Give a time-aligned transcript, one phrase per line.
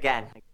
[0.00, 0.49] again.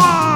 [0.00, 0.29] Yeah.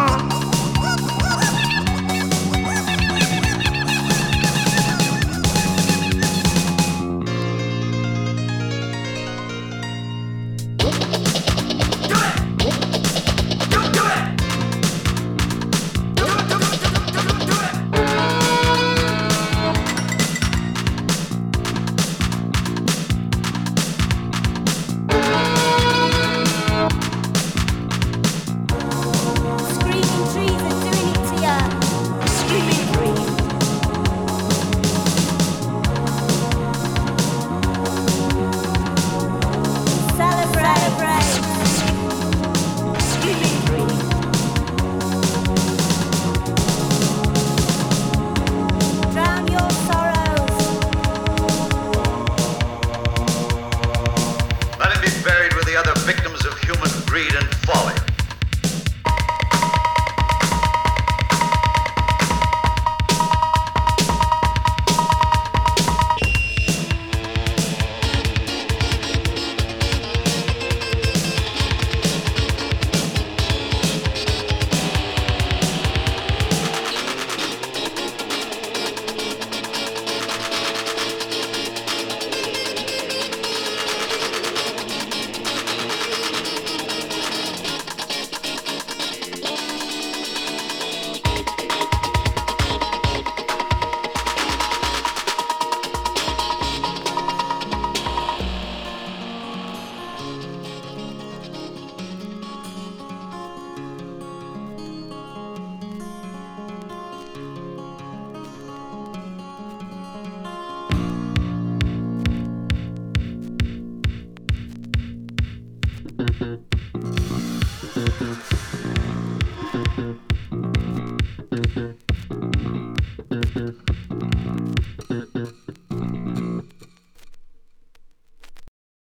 [116.40, 116.73] mm-hmm.